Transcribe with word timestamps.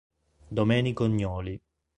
Domenico 0.47 1.05
Gnoli 1.05 1.61